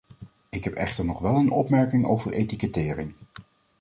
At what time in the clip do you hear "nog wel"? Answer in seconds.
1.05-1.35